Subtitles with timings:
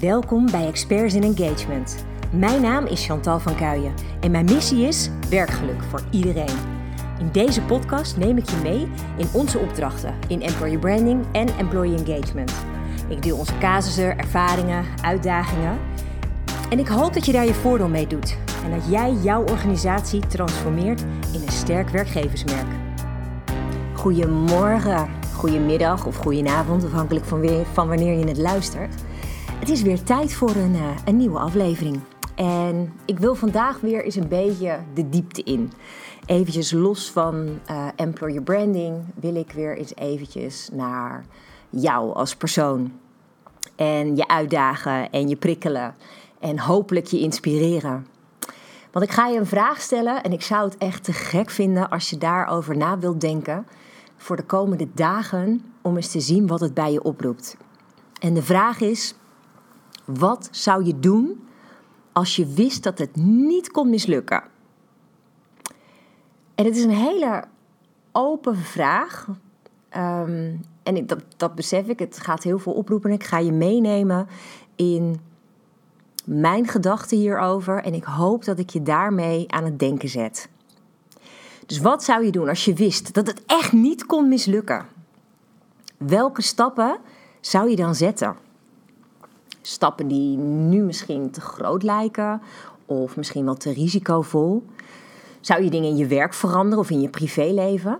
[0.00, 2.04] Welkom bij Experts in Engagement.
[2.32, 6.56] Mijn naam is Chantal van Kuijen en mijn missie is werkgeluk voor iedereen.
[7.18, 12.04] In deze podcast neem ik je mee in onze opdrachten in employer branding en employee
[12.04, 12.52] engagement.
[13.08, 15.78] Ik deel onze casussen, ervaringen, uitdagingen
[16.70, 20.26] en ik hoop dat je daar je voordeel mee doet en dat jij jouw organisatie
[20.26, 21.00] transformeert
[21.32, 22.66] in een sterk werkgeversmerk.
[23.92, 27.24] Goedemorgen, goedemiddag of goedenavond, afhankelijk
[27.72, 28.94] van, wanneer je het luistert.
[29.58, 32.00] Het is weer tijd voor een, uh, een nieuwe aflevering.
[32.34, 35.72] En ik wil vandaag weer eens een beetje de diepte in.
[36.26, 41.24] Eventjes los van uh, employer branding wil ik weer eens eventjes naar
[41.70, 42.92] jou als persoon.
[43.76, 45.94] En je uitdagen en je prikkelen
[46.40, 48.06] en hopelijk je inspireren.
[48.92, 51.90] Want ik ga je een vraag stellen en ik zou het echt te gek vinden
[51.90, 53.66] als je daarover na wilt denken
[54.16, 57.56] voor de komende dagen om eens te zien wat het bij je oproept.
[58.20, 59.14] En de vraag is:
[60.04, 61.48] wat zou je doen
[62.12, 64.42] als je wist dat het niet kon mislukken?
[66.54, 67.44] En het is een hele
[68.12, 69.26] open vraag.
[69.96, 73.10] Um, en ik, dat, dat besef ik, het gaat heel veel oproepen.
[73.10, 74.28] Ik ga je meenemen
[74.76, 75.20] in
[76.24, 77.82] mijn gedachten hierover.
[77.82, 80.48] En ik hoop dat ik je daarmee aan het denken zet.
[81.66, 84.86] Dus wat zou je doen als je wist dat het echt niet kon mislukken?
[85.96, 86.98] Welke stappen
[87.40, 88.36] zou je dan zetten?
[89.66, 92.42] Stappen die nu misschien te groot lijken
[92.86, 94.64] of misschien wel te risicovol?
[95.40, 97.98] Zou je dingen in je werk veranderen of in je privéleven?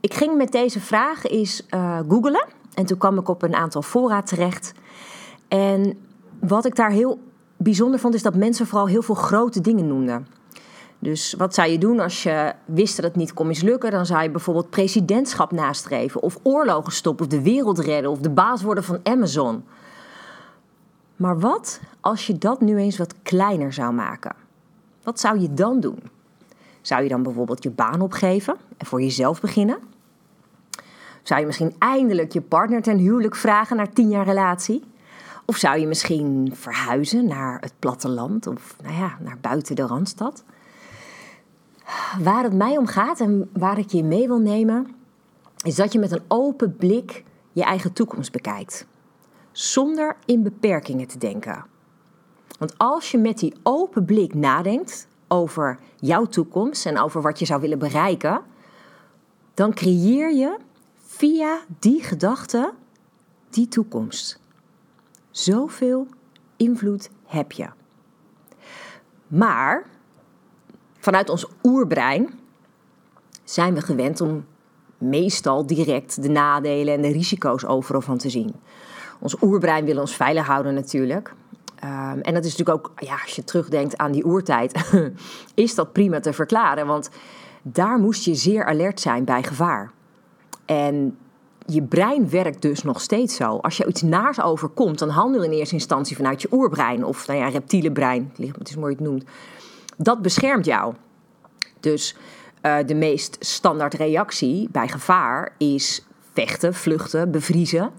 [0.00, 3.82] Ik ging met deze vraag eens uh, googlen en toen kwam ik op een aantal
[3.82, 4.72] fora terecht.
[5.48, 5.98] En
[6.40, 7.18] wat ik daar heel
[7.56, 10.26] bijzonder vond is dat mensen vooral heel veel grote dingen noemden.
[10.98, 13.90] Dus wat zou je doen als je wist dat het niet kon mislukken?
[13.90, 18.30] Dan zou je bijvoorbeeld presidentschap nastreven, of oorlogen stoppen, of de wereld redden, of de
[18.30, 19.64] baas worden van Amazon.
[21.20, 24.34] Maar wat als je dat nu eens wat kleiner zou maken?
[25.02, 26.02] Wat zou je dan doen?
[26.80, 29.78] Zou je dan bijvoorbeeld je baan opgeven en voor jezelf beginnen?
[31.22, 34.84] Zou je misschien eindelijk je partner ten huwelijk vragen na tien jaar relatie?
[35.44, 40.44] Of zou je misschien verhuizen naar het platteland of nou ja, naar buiten de randstad?
[42.18, 44.94] Waar het mij om gaat en waar ik je mee wil nemen,
[45.62, 48.86] is dat je met een open blik je eigen toekomst bekijkt.
[49.60, 51.64] Zonder in beperkingen te denken.
[52.58, 57.44] Want als je met die open blik nadenkt over jouw toekomst en over wat je
[57.44, 58.42] zou willen bereiken,
[59.54, 60.56] dan creëer je
[60.96, 62.72] via die gedachte
[63.50, 64.40] die toekomst.
[65.30, 66.06] Zoveel
[66.56, 67.68] invloed heb je.
[69.26, 69.86] Maar
[70.98, 72.38] vanuit ons oerbrein
[73.44, 74.46] zijn we gewend om
[74.98, 78.54] meestal direct de nadelen en de risico's overal van te zien.
[79.20, 81.32] Ons oerbrein wil ons veilig houden natuurlijk.
[81.84, 84.92] Um, en dat is natuurlijk ook, ja, als je terugdenkt aan die oertijd,
[85.54, 86.86] is dat prima te verklaren.
[86.86, 87.10] Want
[87.62, 89.90] daar moest je zeer alert zijn bij gevaar.
[90.64, 91.18] En
[91.66, 93.56] je brein werkt dus nog steeds zo.
[93.56, 97.04] Als je iets naars overkomt, dan handel in eerste instantie vanuit je oerbrein.
[97.04, 99.24] Of nou ja, reptiele brein, het is mooi het noemt.
[99.96, 100.94] Dat beschermt jou.
[101.80, 102.16] Dus
[102.62, 107.90] uh, de meest standaard reactie bij gevaar is vechten, vluchten, bevriezen.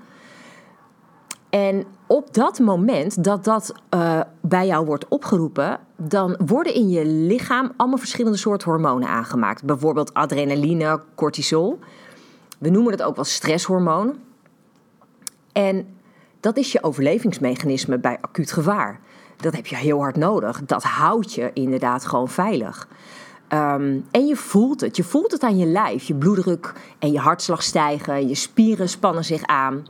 [1.51, 7.06] En op dat moment dat dat uh, bij jou wordt opgeroepen, dan worden in je
[7.06, 9.63] lichaam allemaal verschillende soorten hormonen aangemaakt.
[9.63, 11.79] Bijvoorbeeld adrenaline, cortisol.
[12.57, 14.16] We noemen het ook wel stresshormoon.
[15.51, 15.88] En
[16.39, 19.00] dat is je overlevingsmechanisme bij acuut gevaar.
[19.38, 20.62] Dat heb je heel hard nodig.
[20.66, 22.88] Dat houdt je inderdaad gewoon veilig.
[23.53, 24.95] Um, en je voelt het.
[24.95, 26.03] Je voelt het aan je lijf.
[26.03, 28.28] Je bloeddruk en je hartslag stijgen.
[28.28, 29.85] Je spieren spannen zich aan.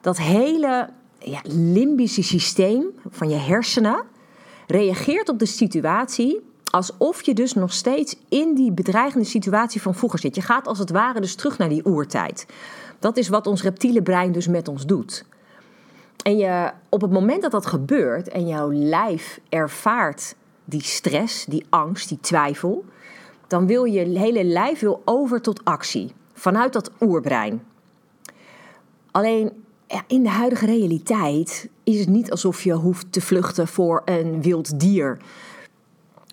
[0.00, 0.88] Dat hele
[1.18, 4.02] ja, limbische systeem van je hersenen
[4.66, 10.18] reageert op de situatie alsof je dus nog steeds in die bedreigende situatie van vroeger
[10.18, 10.34] zit.
[10.34, 12.46] Je gaat als het ware dus terug naar die oertijd.
[12.98, 15.24] Dat is wat ons reptiele brein dus met ons doet.
[16.22, 21.66] En je, op het moment dat dat gebeurt en jouw lijf ervaart die stress, die
[21.68, 22.84] angst, die twijfel,
[23.46, 27.62] dan wil je hele lijf wil over tot actie vanuit dat oerbrein.
[29.10, 29.59] Alleen
[30.06, 34.80] in de huidige realiteit is het niet alsof je hoeft te vluchten voor een wild
[34.80, 35.18] dier.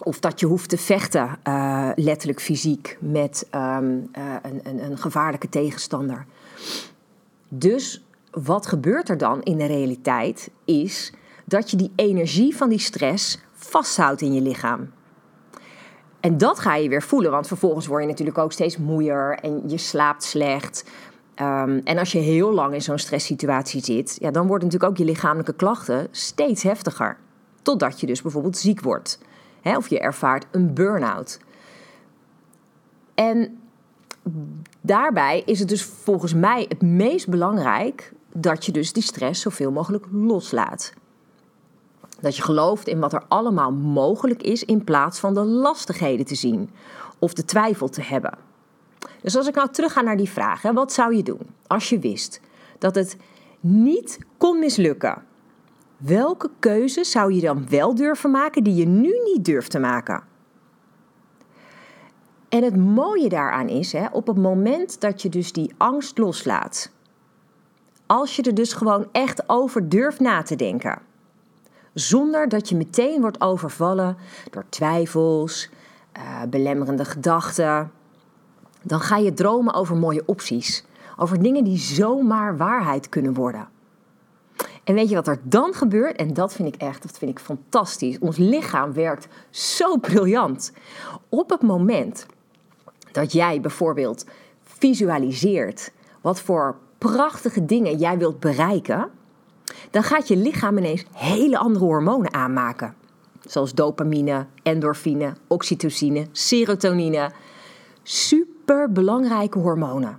[0.04, 4.98] Of dat je hoeft te vechten, uh, letterlijk fysiek, met um, uh, een, een, een
[4.98, 6.25] gevaarlijke tegenstander.
[7.48, 11.13] Dus wat gebeurt er dan in de realiteit is
[11.45, 14.92] dat je die energie van die stress vasthoudt in je lichaam.
[16.19, 19.69] En dat ga je weer voelen, want vervolgens word je natuurlijk ook steeds moeier en
[19.69, 20.83] je slaapt slecht.
[21.38, 24.98] Ehm, en als je heel lang in zo'n stresssituatie zit, ja, dan worden natuurlijk ook
[24.98, 27.18] je lichamelijke klachten steeds heftiger.
[27.62, 29.19] Totdat je dus bijvoorbeeld ziek wordt.
[29.62, 31.39] Hè, of je ervaart een burn-out.
[33.16, 33.60] En
[34.81, 39.72] daarbij is het dus volgens mij het meest belangrijk dat je dus die stress zoveel
[39.72, 40.94] mogelijk loslaat.
[42.19, 46.36] Dat je gelooft in wat er allemaal mogelijk is in plaats van de lastigheden te
[46.36, 46.69] zien
[47.19, 48.47] of de twijfel te hebben.
[49.28, 51.90] Dus als ik nou terug ga naar die vraag, hè, wat zou je doen als
[51.90, 52.42] je wist
[52.78, 53.18] dat het
[53.60, 55.24] niet kon mislukken?
[55.98, 60.24] Welke keuze zou je dan wel durven maken die je nu niet durft te maken?
[62.50, 66.92] En het mooie daaraan is, hè, op het moment dat je dus die angst loslaat,
[68.06, 71.02] als je er dus gewoon echt over durft na te denken,
[71.94, 74.18] zonder dat je meteen wordt overvallen
[74.52, 75.70] door twijfels,
[76.18, 77.92] uh, belemmerende gedachten,
[78.88, 80.84] dan ga je dromen over mooie opties,
[81.18, 83.68] over dingen die zomaar waarheid kunnen worden.
[84.84, 86.16] En weet je wat er dan gebeurt?
[86.16, 88.19] En dat vind ik echt, dat vind ik fantastisch.
[88.19, 90.72] Ons lichaam werkt zo briljant.
[91.30, 92.25] Op het moment
[93.12, 94.25] dat jij bijvoorbeeld
[94.63, 95.92] visualiseert
[96.22, 99.10] wat voor prachtige dingen jij wilt bereiken,
[99.92, 102.95] dan gaat je lichaam ineens hele andere hormonen aanmaken.
[103.42, 107.31] Zoals dopamine, endorfine, oxytocine, serotonine.
[108.09, 110.18] Super belangrijke hormonen.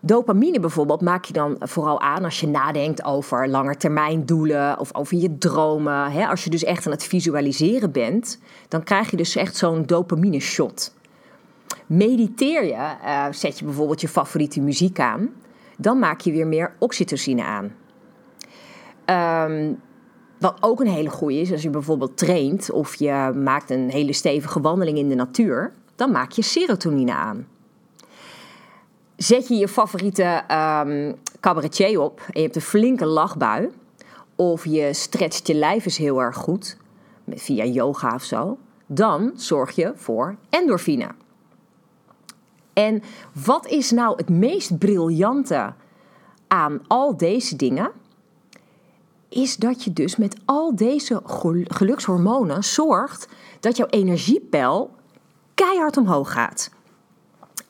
[0.00, 5.38] Dopamine bijvoorbeeld maak je dan vooral aan als je nadenkt over langetermijndoelen of over je
[5.38, 6.28] dromen.
[6.28, 10.40] Als je dus echt aan het visualiseren bent, dan krijg je dus echt zo'n dopamine
[10.40, 10.94] shot.
[11.86, 15.28] Mediteer je, uh, zet je bijvoorbeeld je favoriete muziek aan,
[15.78, 17.72] dan maak je weer meer oxytocine aan.
[19.50, 19.80] Um,
[20.38, 24.12] wat ook een hele goede is, als je bijvoorbeeld traint of je maakt een hele
[24.12, 27.46] stevige wandeling in de natuur, dan maak je serotonine aan.
[29.16, 30.42] Zet je je favoriete
[30.84, 33.70] um, cabaretier op en je hebt een flinke lachbui,
[34.34, 36.76] of je stretcht je lijf eens heel erg goed,
[37.28, 41.08] via yoga of zo, dan zorg je voor endorfine.
[42.72, 43.02] En
[43.44, 45.74] wat is nou het meest briljante
[46.48, 47.90] aan al deze dingen?
[49.28, 51.20] Is dat je dus met al deze
[51.68, 53.28] gelukshormonen zorgt
[53.60, 54.90] dat jouw energiepeil
[55.54, 56.70] keihard omhoog gaat.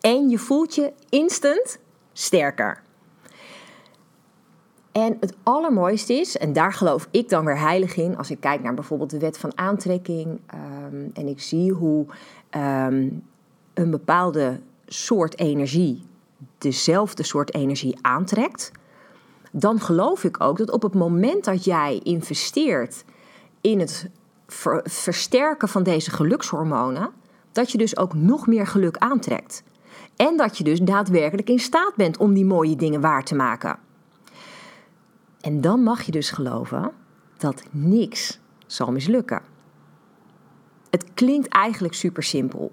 [0.00, 1.78] En je voelt je instant
[2.12, 2.82] sterker.
[4.92, 8.62] En het allermooiste is, en daar geloof ik dan weer heilig in, als ik kijk
[8.62, 12.06] naar bijvoorbeeld de wet van aantrekking um, en ik zie hoe
[12.50, 13.22] um,
[13.75, 16.06] een bepaalde soort energie
[16.58, 18.72] dezelfde soort energie aantrekt,
[19.52, 23.04] dan geloof ik ook dat op het moment dat jij investeert
[23.60, 24.08] in het
[24.84, 27.10] versterken van deze gelukshormonen,
[27.55, 29.62] dat je dus ook nog meer geluk aantrekt.
[30.17, 33.79] En dat je dus daadwerkelijk in staat bent om die mooie dingen waar te maken.
[35.41, 36.93] En dan mag je dus geloven
[37.37, 39.43] dat niks zal mislukken.
[40.91, 42.71] Het klinkt eigenlijk super simpel.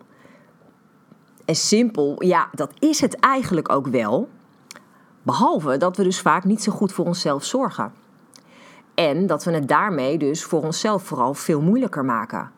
[1.46, 4.30] En simpel, ja, dat is het eigenlijk ook wel.
[5.24, 7.94] Behalve dat we dus vaak niet zo goed voor onszelf zorgen.
[8.94, 12.52] En dat we het daarmee dus voor onszelf vooral veel moeilijker maken.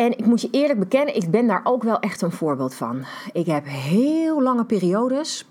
[0.00, 3.04] En ik moet je eerlijk bekennen, ik ben daar ook wel echt een voorbeeld van.
[3.32, 5.48] Ik heb heel lange periodes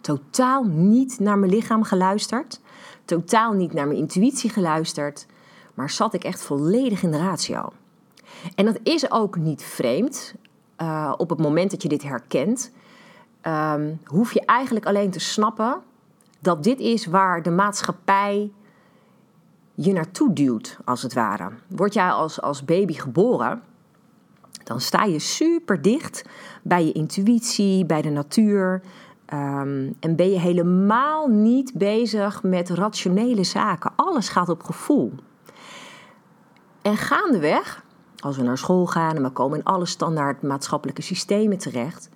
[0.00, 2.60] totaal niet naar mijn lichaam geluisterd.
[3.04, 5.26] Totaal niet naar mijn intuïtie geluisterd.
[5.74, 7.72] Maar zat ik echt volledig in de ratio.
[8.54, 10.34] En dat is ook niet vreemd.
[10.78, 12.72] Uh, op het moment dat je dit herkent,
[13.42, 15.82] um, hoef je eigenlijk alleen te snappen
[16.40, 18.50] dat dit is waar de maatschappij
[19.74, 21.50] je naartoe duwt, als het ware.
[21.68, 23.62] Word jij als, als baby geboren,
[24.64, 26.24] dan sta je super dicht
[26.62, 28.82] bij je intuïtie, bij de natuur.
[29.32, 33.92] Um, en ben je helemaal niet bezig met rationele zaken.
[33.96, 35.12] Alles gaat op gevoel.
[36.82, 37.84] En gaandeweg
[38.18, 42.08] als we naar school gaan en we komen in alle standaard maatschappelijke systemen terecht,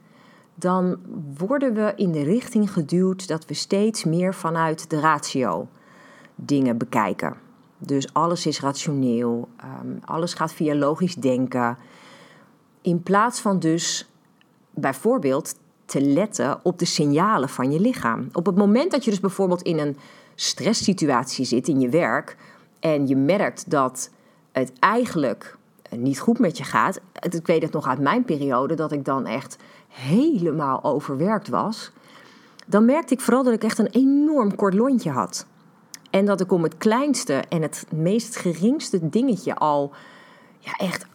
[0.55, 0.99] dan
[1.37, 5.69] worden we in de richting geduwd dat we steeds meer vanuit de ratio
[6.35, 7.48] dingen bekijken.
[7.78, 11.78] Dus alles is rationeel, ehm, alles gaat via logisch denken.
[12.80, 14.08] In plaats van dus
[14.70, 15.54] bijvoorbeeld
[15.85, 18.28] te letten op de signalen van je lichaam.
[18.32, 19.97] Op het moment dat je dus bijvoorbeeld in een
[20.35, 22.37] stresssituatie zit in je werk
[22.80, 24.11] en je merkt dat
[24.52, 25.56] het eigenlijk
[25.97, 27.00] niet goed met je gaat.
[27.30, 29.56] Ik weet het nog uit mijn periode dat ik dan echt
[29.88, 31.92] helemaal overwerkt was.
[32.66, 35.47] Dan merkte ik vooral dat ik echt een enorm kort lontje had.
[36.11, 39.93] En dat ik om het kleinste en het meest geringste dingetje al
[40.59, 41.07] ja, echt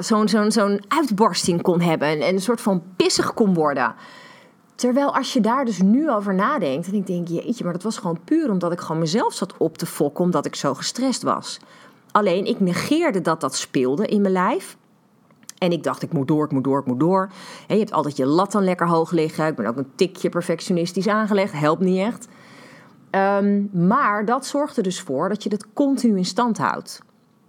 [0.00, 2.08] zo'n zo'n zo'n uitbarsting kon hebben.
[2.08, 3.94] En een soort van pissig kon worden.
[4.74, 7.98] Terwijl als je daar dus nu over nadenkt, en ik denk, jeetje, maar dat was
[7.98, 11.58] gewoon puur omdat ik gewoon mezelf zat op te fokken, omdat ik zo gestrest was.
[12.10, 14.76] Alleen ik negeerde dat dat speelde in mijn lijf.
[15.58, 17.30] En ik dacht, ik moet door, ik moet door, ik moet door.
[17.68, 19.46] Je hebt altijd je lat dan lekker hoog liggen.
[19.46, 22.28] Ik ben ook een tikje perfectionistisch aangelegd, helpt niet echt.
[23.12, 27.00] Ehm, maar dat zorgt er dus voor dat je het continu in stand houdt.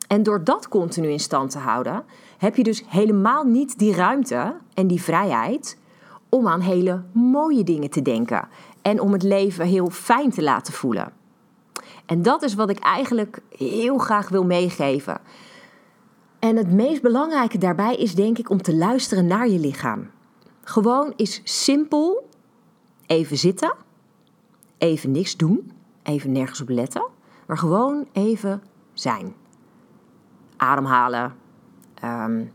[0.08, 2.04] En door dat continu in stand te houden,
[2.38, 5.78] heb je dus helemaal niet die ruimte en die vrijheid
[6.30, 8.48] om aan hele mooie dingen te denken
[8.82, 11.14] en om het leven heel fijn te laten voelen.
[12.06, 15.18] En dat is wat ik eigenlijk heel graag wil meegeven.
[16.40, 20.10] En het meest belangrijke daarbij is denk ik om te luisteren naar je lichaam.
[20.64, 22.30] Gewoon is simpel
[23.06, 23.76] even zitten,
[24.84, 25.72] even niks doen,
[26.04, 27.08] even nergens op letten,
[27.48, 28.64] maar gewoon even
[28.94, 29.36] zijn.
[30.58, 31.36] Ademhalen.
[32.04, 32.52] Um,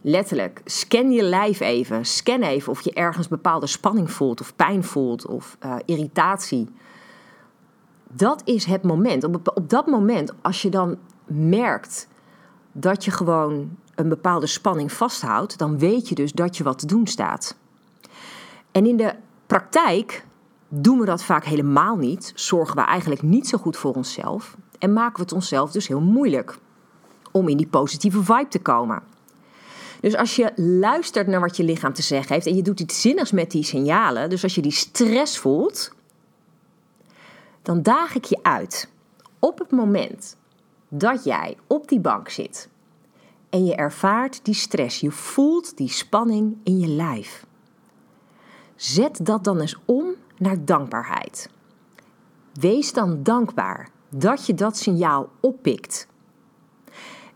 [0.00, 2.04] letterlijk, scan je lijf even.
[2.04, 6.68] Scan even of je ergens bepaalde spanning voelt, of pijn voelt, of uh, irritatie.
[8.10, 9.24] Dat is het moment.
[9.24, 12.08] Op, op dat moment, als je dan merkt
[12.72, 16.86] dat je gewoon een bepaalde spanning vasthoudt, dan weet je dus dat je wat te
[16.86, 17.56] doen staat.
[18.70, 19.14] En in de
[19.46, 20.24] praktijk
[20.74, 22.32] doen we dat vaak helemaal niet.
[22.34, 24.56] Zorgen we eigenlijk niet zo goed voor onszelf.
[24.78, 26.58] En maken we het onszelf dus heel moeilijk
[27.32, 29.02] om in die positieve vibe te komen.
[30.00, 33.00] Dus als je luistert naar wat je lichaam te zeggen heeft en je doet iets
[33.00, 35.92] zinnigs met die signalen, dus als je die stress voelt,
[37.62, 38.88] dan daag ik je uit
[39.38, 40.36] op het moment
[40.88, 42.68] dat jij op die bank zit
[43.50, 47.46] en je ervaart die stress, je voelt die spanning in je lijf.
[48.76, 51.50] Zet dat dan eens om naar dankbaarheid.
[52.52, 56.08] Wees dan dankbaar dat je dat signaal oppikt.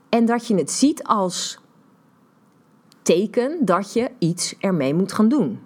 [0.09, 1.61] En dat je het ziet als
[3.03, 5.61] teken dat je iets ermee moet gaan doen.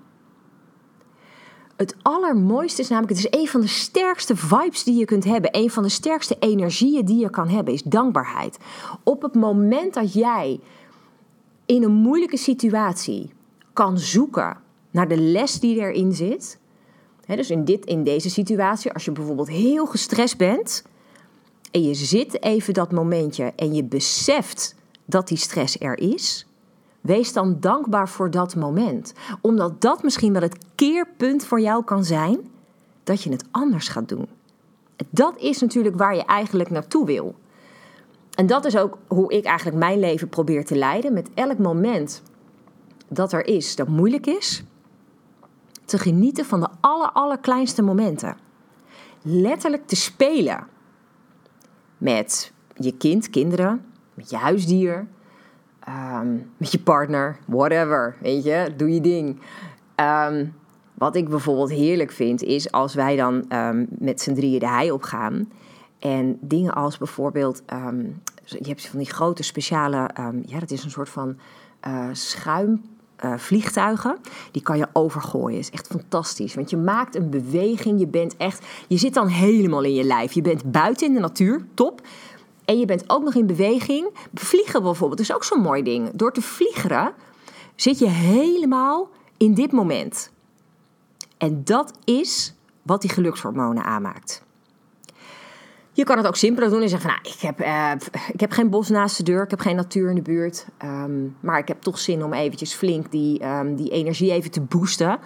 [1.77, 5.57] Het allermooiste is namelijk, het is een van de sterkste vibes die je kunt hebben.
[5.57, 8.59] Een van de sterkste energieën die je kan hebben, is dankbaarheid.
[9.03, 10.61] Op het moment dat jij
[11.67, 13.33] in een moeilijke situatie
[13.73, 14.57] kan zoeken
[14.91, 16.61] naar de les die erin zit.
[17.27, 20.85] Dus in, dit, in deze situatie, als je bijvoorbeeld heel gestrest bent
[21.71, 24.75] en je zit even dat momentje en je beseft
[25.05, 26.47] dat die stress er is,
[27.03, 29.13] Wees dan dankbaar voor dat moment.
[29.41, 32.51] Omdat dat misschien wel het keerpunt voor jou kan zijn
[33.05, 34.27] dat je het anders gaat doen.
[35.11, 37.35] Dat is natuurlijk waar je eigenlijk naartoe wil.
[38.35, 41.13] En dat is ook hoe ik eigenlijk mijn leven probeer te leiden.
[41.13, 42.23] Met elk moment
[43.09, 44.63] dat er is dat moeilijk is,
[45.85, 48.37] te genieten van de aller, allerkleinste momenten.
[49.23, 50.67] Letterlijk te spelen
[51.99, 53.85] met je kind, kinderen,
[54.15, 55.07] met je huisdier,
[55.85, 59.41] Ehm, met je partner, whatever, weet je, doe je ding.
[59.95, 60.47] Ehm,
[60.95, 64.91] wat ik bijvoorbeeld heerlijk vind, is als wij dan um, met z'n drieën de hei
[64.91, 65.53] opgaan.
[65.99, 67.63] En dingen als bijvoorbeeld,
[68.47, 70.11] je hebt van die grote speciale,
[70.43, 71.37] ja, dat is een soort van
[71.87, 72.83] uh, schuim.
[73.25, 74.17] Uh, vliegtuigen,
[74.51, 75.59] die kan je overgooien.
[75.59, 76.55] is echt fantastisch.
[76.55, 78.01] Want je maakt een beweging.
[78.01, 78.65] Je bent echt.
[78.89, 80.33] Je zit dan helemaal in je lijf.
[80.33, 82.03] Je bent buiten in de natuur, top
[82.65, 84.09] en je bent ook nog in beweging.
[84.35, 86.11] Vliegen bijvoorbeeld is ook zo'n mooi ding.
[86.15, 87.13] Door te vliegeren
[87.75, 90.31] zit je helemaal in dit moment.
[91.39, 94.43] En dat is wat die gelukshormonen aanmaakt.
[95.95, 97.91] Je kan het ook simpeler doen en zeggen nou, ik heb, eh,
[98.33, 100.67] ik heb geen bos naast de deur, ik heb geen natuur in de buurt.
[100.79, 104.61] Ehm, maar ik heb toch zin om eventjes flink die, ehm, die energie even te
[104.61, 105.19] boosten.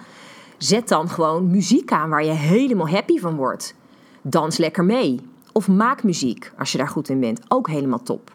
[0.57, 3.75] Zet dan gewoon muziek aan waar je helemaal happy van wordt.
[4.21, 5.21] Dans lekker mee.
[5.51, 7.41] Of maak muziek, als je daar goed in bent.
[7.47, 8.31] Ook helemaal top.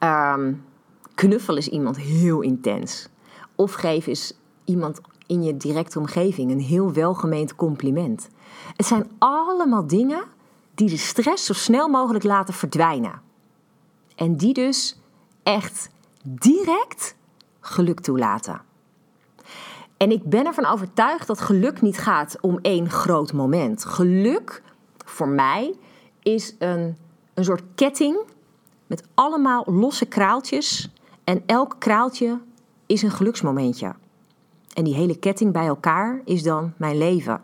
[0.00, 0.64] Um,
[1.14, 3.08] knuffel is iemand heel intens.
[3.54, 8.28] Of geef is iemand in je directe omgeving een heel welgemeend compliment.
[8.76, 10.22] Het zijn allemaal dingen
[10.78, 13.20] die de stress zo snel mogelijk laten verdwijnen.
[14.14, 15.00] En die dus
[15.42, 15.90] echt
[16.22, 17.14] direct
[17.60, 18.60] geluk toelaten.
[19.96, 23.84] En ik ben ervan overtuigd dat geluk niet gaat om één groot moment.
[23.84, 24.62] Geluk
[25.04, 25.74] voor mij
[26.22, 26.96] is een,
[27.34, 28.18] een soort ketting
[28.86, 30.90] met allemaal losse kraaltjes.
[31.24, 32.40] En elk kraaltje
[32.86, 33.94] is een geluksmomentje.
[34.74, 37.40] En die hele ketting bij elkaar is dan mijn leven.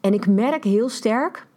[0.00, 1.48] En ik merk heel sterk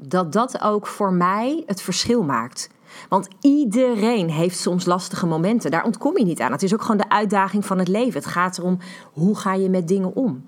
[0.00, 2.70] dat dat ook voor mij het verschil maakt.
[3.08, 5.70] Want iedereen heeft soms lastige momenten.
[5.70, 6.52] Daar ontkom je niet aan.
[6.52, 8.20] Het is ook gewoon de uitdaging van het leven.
[8.20, 8.78] Het gaat erom
[9.12, 10.44] hoe ga je met dingen om.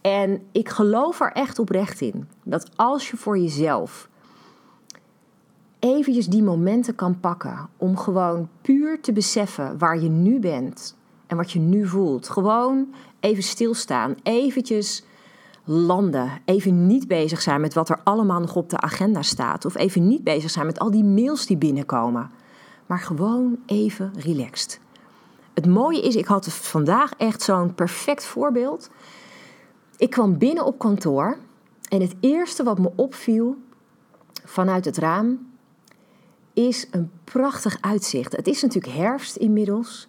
[0.00, 4.08] En ik geloof er echt oprecht in dat als je voor jezelf
[5.78, 10.96] eventjes die momenten kan pakken om gewoon puur te beseffen waar je nu bent
[11.26, 12.28] en wat je nu voelt.
[12.28, 15.04] Gewoon even stilstaan, eventjes
[15.64, 16.30] landen.
[16.44, 19.64] Even niet bezig zijn met wat er allemaal nog op de agenda staat.
[19.64, 22.30] Of even niet bezig zijn met al die mails die binnenkomen.
[22.86, 24.80] Maar gewoon even relaxed.
[25.54, 28.90] Het mooie is, ik had vandaag echt zo'n perfect voorbeeld.
[29.96, 31.38] Ik kwam binnen op kantoor
[31.88, 33.56] en het eerste wat me opviel
[34.44, 35.48] vanuit het raam
[36.52, 38.36] is een prachtig uitzicht.
[38.36, 40.06] Het is natuurlijk herfst inmiddels.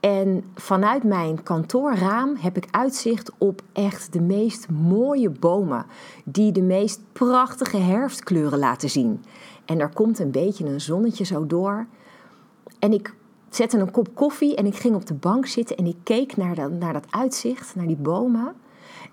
[0.00, 5.86] En vanuit mijn kantoorraam heb ik uitzicht op echt de meest mooie bomen.
[6.24, 9.24] Die de meest prachtige herfstkleuren laten zien.
[9.64, 11.86] En er komt een beetje een zonnetje zo door.
[12.78, 13.14] En ik
[13.48, 16.54] zette een kop koffie en ik ging op de bank zitten en ik keek naar
[16.54, 18.54] dat, naar dat uitzicht, naar die bomen.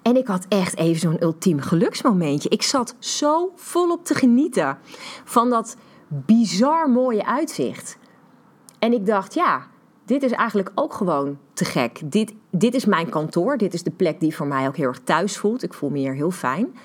[0.02, 2.50] En ik had echt even zo'n ultiem geluksmomentje.
[2.50, 4.78] Ik zat zo volop te genieten
[5.24, 5.78] van dat
[6.08, 7.98] bizar mooie uitzicht.
[8.80, 9.68] En ik dacht, ja,
[10.08, 12.02] dit is eigenlijk ook gewoon te gek.
[12.06, 13.58] Dit, dit is mijn kantoor.
[13.58, 15.64] Dit is de plek die voor mij ook heel erg thuis voelt.
[15.64, 16.78] Ik voel me hier heel fijn.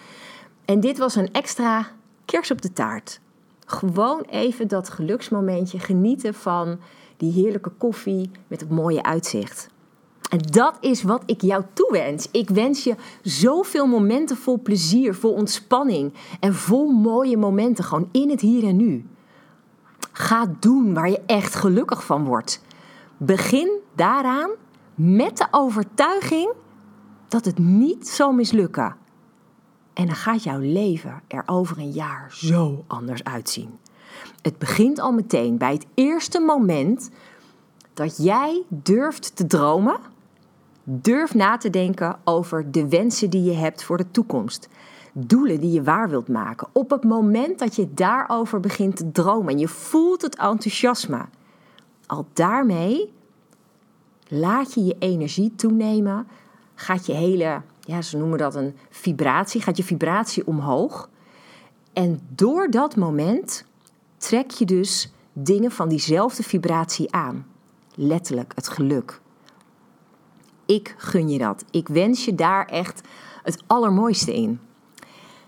[0.65, 1.87] En dit was een extra
[2.25, 3.21] kers op de taart.
[3.67, 6.79] Gewoon even dat geluksmomentje genieten van
[7.17, 9.69] die heerlijke koffie met het mooie uitzicht.
[10.31, 12.29] En dat is wat ik jou toewens.
[12.31, 18.31] Ik wens je zoveel momenten vol plezier, vol ontspanning en vol mooie momenten gewoon in
[18.31, 19.07] het hier en nu.
[20.13, 22.61] Ga doen waar je echt gelukkig van wordt.
[23.25, 24.51] Begin daaraan
[24.95, 26.53] met de overtuiging
[27.29, 28.97] dat het niet zal mislukken.
[29.93, 33.79] En dan gaat jouw leven er over een jaar zo anders uitzien.
[34.41, 37.11] Het begint al meteen bij het eerste moment
[37.95, 39.97] dat jij durft te dromen.
[40.85, 44.69] Durf na te denken over de wensen die je hebt voor de toekomst.
[45.13, 46.69] Doelen die je waar wilt maken.
[46.73, 51.25] Op het moment dat je daarover begint te dromen en je voelt het enthousiasme.
[52.13, 53.13] Al daarmee
[54.29, 56.27] laat je je energie toenemen.
[56.75, 61.11] Gaat je hele, ja, ze noemen dat een vibratie, gaat je vibratie omhoog.
[61.93, 63.65] En door dat moment
[64.17, 67.47] trek je dus dingen van diezelfde vibratie aan.
[67.95, 69.21] Letterlijk, het geluk.
[70.67, 71.65] Ik gun je dat.
[71.71, 73.09] Ik wens je daar echt
[73.43, 74.61] het allermooiste in.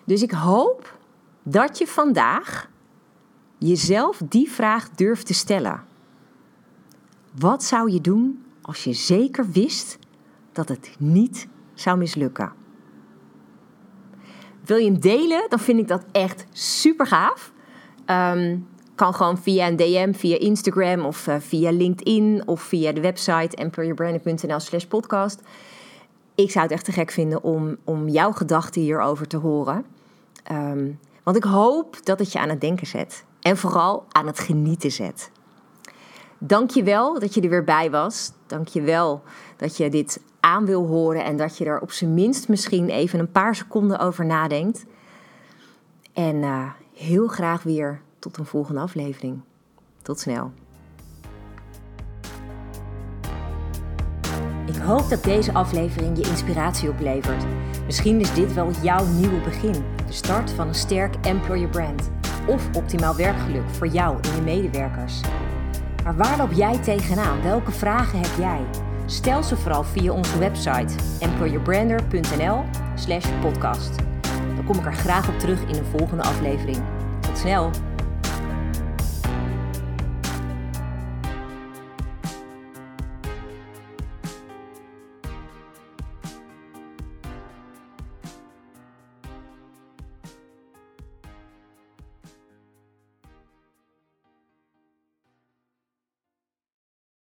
[0.05, 0.99] Dus ik hoop
[1.43, 2.71] dat je vandaag
[3.59, 5.93] jezelf die vraag durft te stellen.
[7.39, 9.99] Wat zou je doen als je zeker wist
[10.53, 12.53] dat het niet zou mislukken?
[14.65, 15.47] Wil je hem delen?
[15.49, 17.53] Dan vind ik dat echt super gaaf.
[18.05, 18.59] Ehm,
[18.95, 23.57] kan gewoon via een DM, via Instagram of uh, via LinkedIn of via de website
[23.57, 25.41] empoweryourbranding.nl slash podcast.
[26.35, 29.85] Ik zou het echt te gek vinden om, om jouw gedachten hierover te horen.
[30.53, 33.25] Um, want ik hoop dat het je aan het denken zet.
[33.41, 35.31] En vooral aan het genieten zet.
[36.39, 38.33] Dank je wel dat je er weer bij was.
[38.47, 39.23] Dank je wel
[39.57, 43.19] dat je dit aan wil horen en dat je er op zijn minst misschien even
[43.19, 44.85] een paar seconden over nadenkt.
[46.13, 49.41] En uh, heel graag weer tot een volgende aflevering.
[50.03, 50.53] Tot snel.
[54.67, 57.45] Ik hoop dat deze aflevering je inspiratie oplevert.
[57.85, 59.85] Misschien is dit wel jouw nieuwe begin.
[60.07, 62.11] De start van een sterk employer brand.
[62.47, 65.21] Of optimaal werkgeluk voor jou en je medewerkers.
[66.05, 67.43] Maar waar loop jij tegenaan?
[67.43, 68.61] Welke vragen heb jij?
[69.07, 72.65] Stel ze vooral via onze website employerbrander.nl
[72.95, 73.95] slash podcast.
[74.55, 76.83] Dan kom ik er graag op terug in een volgende aflevering.
[77.21, 77.71] Tot snel!